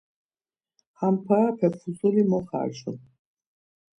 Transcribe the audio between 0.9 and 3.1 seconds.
Ham parape fuzuli mo xarcum.